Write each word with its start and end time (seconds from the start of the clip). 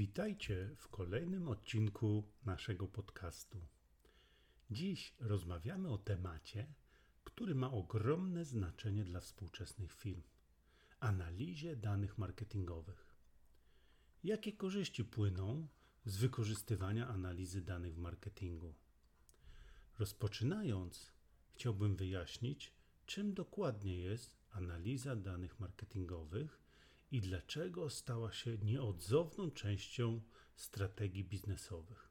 Witajcie 0.00 0.70
w 0.76 0.88
kolejnym 0.88 1.48
odcinku 1.48 2.24
naszego 2.44 2.88
podcastu. 2.88 3.66
Dziś 4.70 5.14
rozmawiamy 5.18 5.88
o 5.88 5.98
temacie, 5.98 6.74
który 7.24 7.54
ma 7.54 7.70
ogromne 7.70 8.44
znaczenie 8.44 9.04
dla 9.04 9.20
współczesnych 9.20 9.92
firm 9.92 10.22
analizie 11.00 11.76
danych 11.76 12.18
marketingowych. 12.18 13.16
Jakie 14.24 14.52
korzyści 14.52 15.04
płyną 15.04 15.68
z 16.04 16.16
wykorzystywania 16.16 17.08
analizy 17.08 17.62
danych 17.62 17.94
w 17.94 17.98
marketingu? 17.98 18.74
Rozpoczynając, 19.98 21.12
chciałbym 21.50 21.96
wyjaśnić, 21.96 22.74
czym 23.06 23.34
dokładnie 23.34 23.96
jest 23.98 24.36
analiza 24.50 25.16
danych 25.16 25.60
marketingowych 25.60 26.69
i 27.10 27.20
dlaczego 27.20 27.90
stała 27.90 28.32
się 28.32 28.58
nieodzowną 28.58 29.50
częścią 29.50 30.20
strategii 30.56 31.24
biznesowych. 31.24 32.08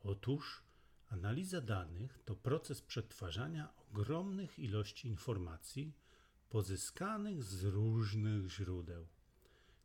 Otóż 0.00 0.62
analiza 1.08 1.60
danych 1.60 2.18
to 2.24 2.36
proces 2.36 2.82
przetwarzania 2.82 3.68
ogromnych 3.76 4.58
ilości 4.58 5.08
informacji 5.08 5.92
pozyskanych 6.50 7.42
z 7.42 7.64
różnych 7.64 8.50
źródeł, 8.50 9.06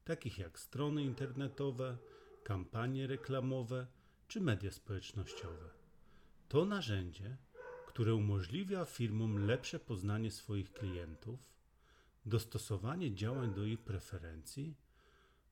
takich 0.06 0.38
jak 0.38 0.60
strony 0.60 1.04
internetowe, 1.04 1.98
kampanie 2.44 3.08
reklamowe 3.08 3.88
czy 4.28 4.42
media 4.42 4.72
społecznościowe. 4.72 5.70
To 6.50 6.66
narzędzie, 6.66 7.38
które 7.88 8.16
umożliwia 8.16 8.86
firmom 8.86 9.46
lepsze 9.46 9.80
poznanie 9.80 10.32
swoich 10.32 10.74
klientów, 10.74 11.40
dostosowanie 12.26 13.16
działań 13.16 13.54
do 13.54 13.66
ich 13.66 13.80
preferencji 13.80 14.76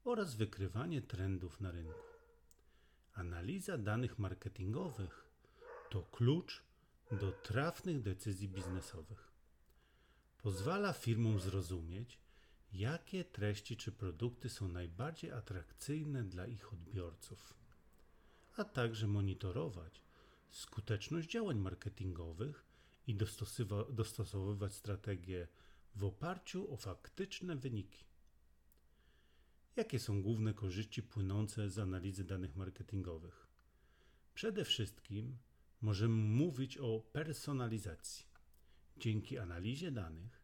oraz 0.04 0.36
wykrywanie 0.36 1.02
trendów 1.02 1.62
na 1.62 1.72
rynku. 1.72 2.00
Analiza 3.14 3.78
danych 3.78 4.20
marketingowych 4.20 5.26
to 5.90 6.02
klucz 6.02 6.64
do 7.12 7.32
trafnych 7.32 8.02
decyzji 8.02 8.50
biznesowych. 8.50 9.32
Pozwala 10.38 10.94
firmom 10.94 11.40
zrozumieć, 11.40 12.20
jakie 12.74 13.26
treści 13.26 13.78
czy 13.78 13.92
produkty 13.92 14.50
są 14.50 14.68
najbardziej 14.68 15.32
atrakcyjne 15.32 16.24
dla 16.24 16.48
ich 16.48 16.74
odbiorców, 16.74 17.54
a 18.58 18.64
także 18.64 19.08
monitorować 19.08 20.02
skuteczność 20.52 21.30
działań 21.30 21.60
marketingowych 21.60 22.66
i 23.08 23.16
dostosowywać 23.90 24.74
strategie 24.74 25.48
w 25.96 26.04
oparciu 26.04 26.74
o 26.74 26.78
faktyczne 26.78 27.56
wyniki. 27.56 28.06
Jakie 29.76 30.00
są 30.00 30.22
główne 30.22 30.54
korzyści 30.54 31.04
płynące 31.04 31.70
z 31.70 31.80
analizy 31.80 32.24
danych 32.24 32.56
marketingowych? 32.56 33.48
Przede 34.34 34.66
wszystkim 34.66 35.38
możemy 35.82 36.16
mówić 36.16 36.78
o 36.78 37.00
personalizacji. 37.00 38.26
Dzięki 38.98 39.38
analizie 39.38 39.92
danych 39.92 40.42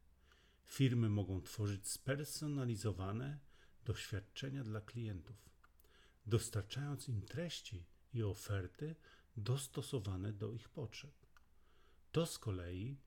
firmy 0.65 1.09
mogą 1.09 1.41
tworzyć 1.41 1.87
spersonalizowane 1.87 3.39
doświadczenia 3.85 4.63
dla 4.63 4.81
klientów, 4.81 5.49
dostarczając 6.25 7.09
im 7.09 7.21
treści 7.21 7.85
i 8.13 8.23
oferty 8.23 8.95
dostosowane 9.37 10.33
do 10.33 10.51
ich 10.51 10.69
potrzeb. 10.69 11.13
To 12.11 12.25
z 12.25 12.39
kolei 12.39 12.97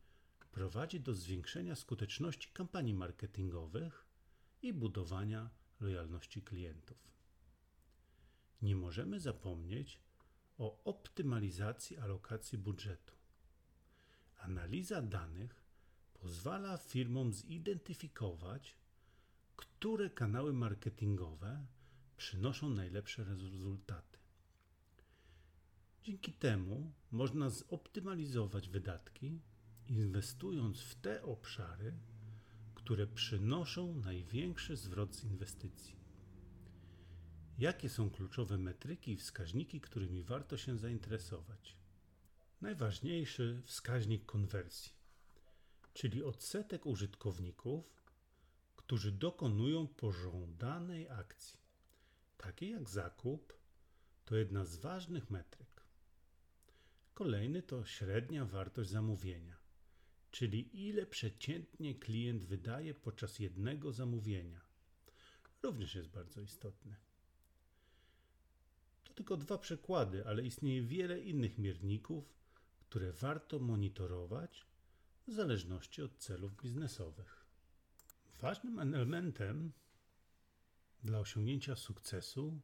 prowadzi 0.53 1.01
do 1.01 1.15
zwiększenia 1.15 1.77
skuteczności 1.77 2.51
kampanii 2.53 2.95
marketingowych 2.95 4.07
i 4.63 4.73
budowania 4.73 5.51
lojalności 5.81 6.43
klientów. 6.43 7.11
Nie 8.63 8.77
możemy 8.77 9.21
zapomnieć 9.21 10.01
o 10.59 10.85
optymalizacji 10.85 11.99
alokacji 11.99 12.59
budżetu. 12.59 13.15
Analiza 14.39 15.03
danych 15.03 15.65
pozwala 16.15 16.77
firmom 16.77 17.33
zidentyfikować, 17.33 18.77
które 19.57 20.11
kanały 20.11 20.53
marketingowe 20.53 21.67
przynoszą 22.17 22.71
najlepsze 22.71 23.25
rezultaty. 23.25 24.19
Dzięki 26.03 26.33
temu 26.33 26.93
można 27.11 27.51
zoptymalizować 27.51 28.69
wydatki 28.69 29.41
inwestując 29.91 30.81
w 30.81 30.95
te 30.95 31.23
obszary, 31.23 31.93
które 32.75 33.07
przynoszą 33.07 33.95
największy 33.95 34.77
zwrot 34.77 35.17
z 35.17 35.25
inwestycji. 35.25 35.97
Jakie 37.59 37.89
są 37.89 38.11
kluczowe 38.11 38.59
metryki 38.59 39.13
i 39.13 39.17
wskaźniki, 39.17 39.81
którymi 39.81 40.23
warto 40.23 40.57
się 40.57 40.79
zainteresować? 40.79 41.77
Najważniejszy 42.61 43.63
wskaźnik 43.65 44.27
konwersji, 44.27 44.93
czyli 45.95 46.25
odsetek 46.25 46.87
użytkowników, 46.87 48.03
którzy 48.77 49.13
dokonują 49.13 49.87
pożądanej 49.87 51.09
akcji, 51.09 51.61
takiej 52.37 52.71
jak 52.71 52.89
zakup, 52.89 53.53
to 54.25 54.37
jedna 54.37 54.65
z 54.65 54.77
ważnych 54.77 55.31
metryk. 55.31 55.85
Kolejny 57.15 57.63
to 57.63 57.85
średnia 57.85 58.45
wartość 58.45 58.91
zamówienia 58.91 59.60
czyli 60.31 60.89
ile 60.89 61.07
przeciętnie 61.07 61.95
klient 61.95 62.45
wydaje 62.45 62.95
podczas 62.95 63.39
jednego 63.39 63.93
zamówienia. 63.93 64.61
Również 65.63 65.95
jest 65.95 66.09
bardzo 66.09 66.41
istotny. 66.41 66.97
To 69.05 69.15
tylko 69.15 69.37
dwa 69.37 69.59
przykłady, 69.59 70.27
ale 70.27 70.43
istnieje 70.43 70.83
wiele 70.83 71.21
innych 71.21 71.59
mierników, 71.59 72.35
które 72.81 73.13
warto 73.13 73.59
monitorować 73.59 74.67
w 75.27 75.33
zależności 75.33 76.03
od 76.03 76.19
celów 76.19 76.57
biznesowych. 76.57 77.47
Ważnym 78.41 78.79
elementem 78.79 79.73
dla 81.03 81.19
osiągnięcia 81.19 81.77
sukcesu 81.77 82.61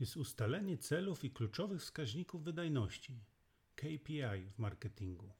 jest 0.00 0.16
ustalenie 0.16 0.78
celów 0.78 1.24
i 1.24 1.30
kluczowych 1.30 1.80
wskaźników 1.80 2.42
wydajności 2.42 3.20
KPI 3.76 4.50
w 4.50 4.58
marketingu. 4.58 5.32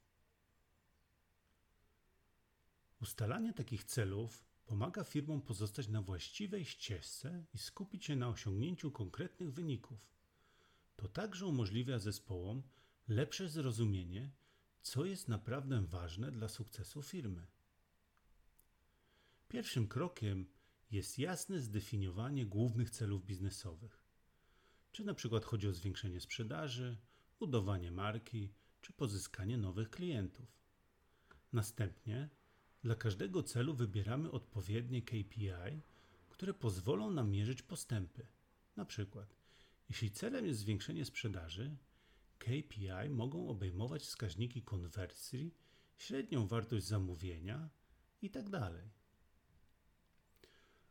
Ustalanie 3.01 3.53
takich 3.53 3.83
celów 3.83 4.45
pomaga 4.65 5.03
firmom 5.03 5.41
pozostać 5.41 5.87
na 5.87 6.01
właściwej 6.01 6.65
ścieżce 6.65 7.45
i 7.53 7.57
skupić 7.57 8.05
się 8.05 8.15
na 8.15 8.29
osiągnięciu 8.29 8.91
konkretnych 8.91 9.51
wyników. 9.53 10.11
To 10.95 11.07
także 11.07 11.45
umożliwia 11.45 11.99
zespołom 11.99 12.63
lepsze 13.07 13.49
zrozumienie, 13.49 14.31
co 14.81 15.05
jest 15.05 15.27
naprawdę 15.27 15.81
ważne 15.81 16.31
dla 16.31 16.47
sukcesu 16.47 17.01
firmy. 17.01 17.47
Pierwszym 19.47 19.87
krokiem 19.87 20.45
jest 20.91 21.19
jasne 21.19 21.59
zdefiniowanie 21.59 22.45
głównych 22.45 22.89
celów 22.89 23.25
biznesowych. 23.25 24.03
Czy 24.91 25.05
na 25.05 25.13
przykład 25.13 25.45
chodzi 25.45 25.67
o 25.67 25.73
zwiększenie 25.73 26.19
sprzedaży, 26.21 26.97
budowanie 27.39 27.91
marki 27.91 28.49
czy 28.81 28.93
pozyskanie 28.93 29.57
nowych 29.57 29.89
klientów. 29.89 30.57
Następnie 31.53 32.29
dla 32.83 32.95
każdego 32.95 33.43
celu 33.43 33.73
wybieramy 33.73 34.31
odpowiednie 34.31 35.01
KPI, 35.01 35.81
które 36.29 36.53
pozwolą 36.53 37.11
nam 37.11 37.31
mierzyć 37.31 37.61
postępy. 37.61 38.27
Na 38.75 38.85
przykład, 38.85 39.35
jeśli 39.89 40.11
celem 40.11 40.45
jest 40.45 40.59
zwiększenie 40.59 41.05
sprzedaży, 41.05 41.77
KPI 42.39 43.09
mogą 43.09 43.49
obejmować 43.49 44.03
wskaźniki 44.03 44.61
konwersji, 44.61 45.53
średnią 45.97 46.47
wartość 46.47 46.85
zamówienia 46.85 47.69
itd. 48.21 48.51
Tak 48.51 48.71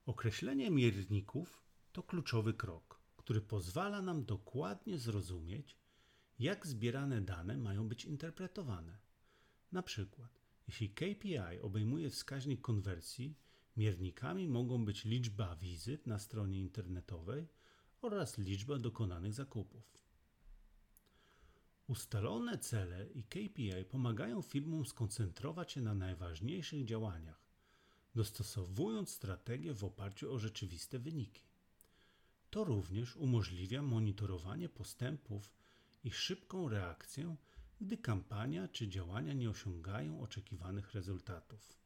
Określenie 0.06 0.70
mierników 0.70 1.62
to 1.92 2.02
kluczowy 2.02 2.54
krok, 2.54 3.00
który 3.16 3.40
pozwala 3.40 4.02
nam 4.02 4.24
dokładnie 4.24 4.98
zrozumieć, 4.98 5.76
jak 6.38 6.66
zbierane 6.66 7.20
dane 7.20 7.58
mają 7.58 7.88
być 7.88 8.04
interpretowane. 8.04 8.98
Na 9.72 9.82
przykład, 9.82 10.40
jeśli 10.68 10.90
KPI 10.90 11.60
obejmuje 11.62 12.10
wskaźnik 12.10 12.60
konwersji, 12.60 13.34
miernikami 13.76 14.48
mogą 14.48 14.84
być 14.84 15.04
liczba 15.04 15.56
wizyt 15.56 16.06
na 16.06 16.18
stronie 16.18 16.60
internetowej 16.60 17.48
oraz 18.02 18.38
liczba 18.38 18.78
dokonanych 18.78 19.34
zakupów. 19.34 19.96
Ustalone 21.88 22.58
cele 22.58 23.06
i 23.06 23.22
KPI 23.24 23.84
pomagają 23.88 24.42
firmom 24.42 24.86
skoncentrować 24.86 25.72
się 25.72 25.80
na 25.80 25.94
najważniejszych 25.94 26.84
działaniach, 26.84 27.46
dostosowując 28.14 29.10
strategię 29.10 29.74
w 29.74 29.84
oparciu 29.84 30.32
o 30.32 30.38
rzeczywiste 30.38 30.98
wyniki. 30.98 31.42
To 32.50 32.64
również 32.64 33.16
umożliwia 33.16 33.82
monitorowanie 33.82 34.68
postępów 34.68 35.52
i 36.06 36.10
szybką 36.10 36.68
reakcję, 36.68 37.36
gdy 37.80 37.96
kampania 37.96 38.68
czy 38.68 38.88
działania 38.88 39.32
nie 39.32 39.50
osiągają 39.50 40.20
oczekiwanych 40.20 40.92
rezultatów. 40.94 41.78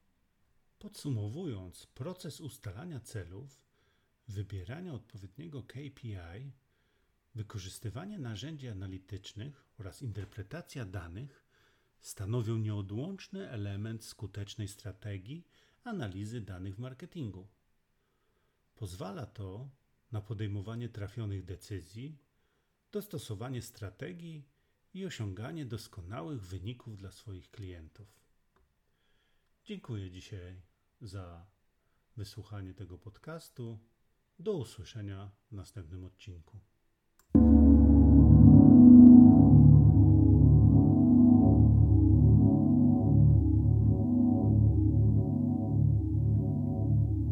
Podsumowując, 0.79 1.87
proces 1.87 2.41
ustalania 2.41 3.01
celów, 3.01 3.65
wybierania 4.29 4.93
odpowiedniego 4.93 5.63
KPI, 5.63 6.53
wykorzystywanie 7.35 8.19
narzędzi 8.19 8.69
analitycznych 8.69 9.65
oraz 9.79 10.03
interpretacja 10.03 10.85
danych 10.85 11.47
stanowią 12.01 12.57
nieodłączny 12.57 13.51
element 13.51 14.05
skutecznej 14.05 14.69
strategii 14.69 15.47
analizy 15.85 16.41
danych 16.41 16.77
w 16.77 16.79
marketingu. 16.79 17.49
Pozwala 18.75 19.27
to 19.27 19.71
na 20.13 20.21
podejmowanie 20.21 20.89
trafionych 20.89 21.45
decyzji, 21.45 22.30
dostosowanie 22.93 23.63
strategii 23.63 24.49
i 24.95 25.07
osiąganie 25.07 25.67
doskonałych 25.67 26.43
wyników 26.43 26.97
dla 26.97 27.11
swoich 27.11 27.51
klientów. 27.51 28.09
Dziękuję 29.65 30.11
dzisiaj 30.11 30.63
za 31.01 31.47
wysłuchanie 32.17 32.75
tego 32.75 32.99
podcastu. 32.99 33.79
Do 34.39 34.53
usłyszenia 34.53 35.31
w 35.51 35.53
następnym 35.53 36.05
odcinku. 36.05 36.61